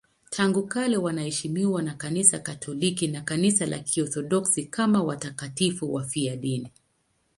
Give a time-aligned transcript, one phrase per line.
[0.29, 6.71] Tangu kale wanaheshimiwa na Kanisa Katoliki na Kanisa la Kiorthodoksi kama watakatifu wafiadini.